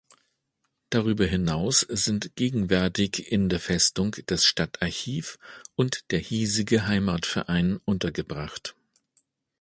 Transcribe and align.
Darüber 0.89 1.27
hinaus 1.27 1.81
sind 1.81 2.35
gegenwärtig 2.35 3.31
in 3.31 3.49
der 3.49 3.59
Festung 3.59 4.15
das 4.25 4.45
Stadtarchiv 4.45 5.37
und 5.75 6.05
der 6.09 6.17
hiesige 6.21 6.87
Heimatverein 6.87 7.77
untergebracht. 7.85 8.73